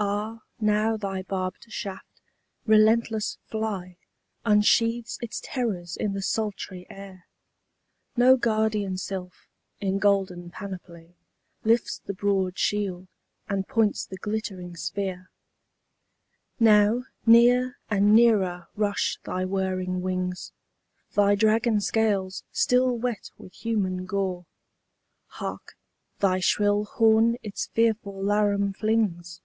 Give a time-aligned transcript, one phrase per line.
[0.00, 2.20] —Ah now thy barbed shaft,
[2.66, 3.96] relentless fly,
[4.46, 7.26] Unsheaths its terrors in the sultry air!
[8.16, 9.48] No guardian sylph,
[9.80, 11.16] in golden panoply,
[11.64, 13.08] Lifts the broad shield,
[13.48, 15.30] and points the glittering spear.
[16.60, 20.52] Now near and nearer rush thy whirring wings,
[21.14, 24.46] Thy dragon scales still wet with human gore.
[25.26, 25.76] Hark,
[26.20, 29.40] thy shrill horn its fearful laram flings!